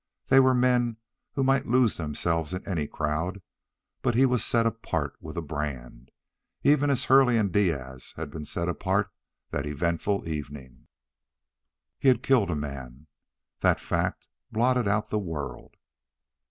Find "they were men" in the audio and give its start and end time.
0.29-0.97